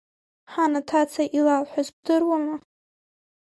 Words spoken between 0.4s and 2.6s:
Ҳан аҭаца илалҳәаз бдыруама?